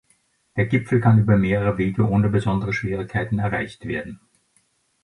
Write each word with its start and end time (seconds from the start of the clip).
Der 0.55 0.65
Gipfel 0.65 0.99
kann 0.99 1.19
über 1.19 1.37
mehrere 1.37 1.77
Wege 1.77 2.07
ohne 2.09 2.29
besondere 2.29 2.73
Schwierigkeiten 2.73 3.37
erreicht 3.37 3.85
werden. 3.85 4.19